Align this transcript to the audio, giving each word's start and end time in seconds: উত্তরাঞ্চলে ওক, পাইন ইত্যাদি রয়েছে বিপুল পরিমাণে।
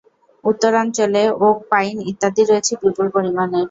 উত্তরাঞ্চলে 0.43 1.23
ওক, 1.41 1.57
পাইন 1.71 1.95
ইত্যাদি 2.11 2.41
রয়েছে 2.45 2.73
বিপুল 2.81 3.07
পরিমাণে। 3.15 3.59